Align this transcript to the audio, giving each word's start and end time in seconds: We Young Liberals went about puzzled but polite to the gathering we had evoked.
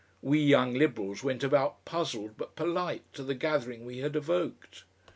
We 0.23 0.39
Young 0.39 0.73
Liberals 0.73 1.23
went 1.23 1.43
about 1.43 1.85
puzzled 1.85 2.35
but 2.35 2.55
polite 2.55 3.03
to 3.13 3.21
the 3.21 3.35
gathering 3.35 3.85
we 3.85 3.99
had 3.99 4.15
evoked. 4.15 4.83